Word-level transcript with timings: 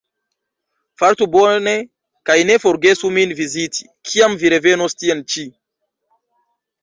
Fartu 1.01 1.25
bone 1.33 1.73
kaj 2.29 2.37
ne 2.51 2.55
forgesu 2.63 3.11
min 3.17 3.35
viziti, 3.41 3.85
kiam 4.11 4.37
vi 4.45 4.53
revenos 4.55 4.97
tien 5.03 5.21
ĉi. 5.35 5.45